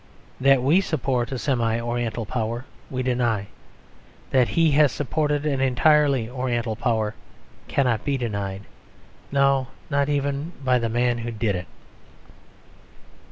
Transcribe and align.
That 0.39 0.63
we 0.63 0.81
support 0.81 1.31
a 1.31 1.37
semi 1.37 1.79
oriental 1.79 2.25
power, 2.25 2.65
we 2.89 3.03
deny. 3.03 3.45
That 4.31 4.47
he 4.47 4.71
has 4.71 4.91
supported 4.91 5.45
an 5.45 5.61
entirely 5.61 6.27
oriental 6.27 6.75
power 6.75 7.13
cannot 7.67 8.03
be 8.03 8.17
denied 8.17 8.63
no, 9.31 9.67
not 9.91 10.09
even 10.09 10.53
by 10.63 10.79
the 10.79 10.89
man 10.89 11.19
who 11.19 11.29
did 11.29 11.55
it. 11.55 11.67